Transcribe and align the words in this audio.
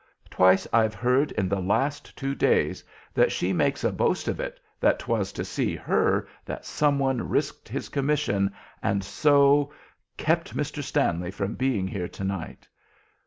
Twice 0.31 0.67
I've 0.73 0.95
heard 0.95 1.31
in 1.33 1.47
the 1.47 1.59
last 1.61 2.17
two 2.17 2.33
days 2.33 2.83
that 3.13 3.31
she 3.31 3.53
makes 3.53 3.83
a 3.83 3.91
boast 3.91 4.27
of 4.27 4.39
it 4.39 4.59
that 4.79 4.97
'twas 4.97 5.31
to 5.33 5.45
see 5.45 5.75
her 5.75 6.27
that 6.43 6.65
some 6.65 6.97
one 6.97 7.29
risked 7.29 7.69
his 7.69 7.87
commission 7.87 8.51
and 8.81 9.03
so 9.03 9.71
kept 10.17 10.57
Mr. 10.57 10.81
Stanley 10.81 11.29
from 11.29 11.53
being 11.53 11.87
here 11.87 12.07
to 12.07 12.23
night. 12.23 12.67